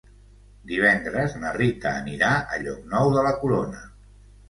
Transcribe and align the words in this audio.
Divendres 0.71 1.37
na 1.45 1.53
Rita 1.59 1.93
anirà 2.01 2.33
a 2.57 2.61
Llocnou 2.65 3.15
de 3.21 3.29
la 3.31 3.39
Corona. 3.45 3.89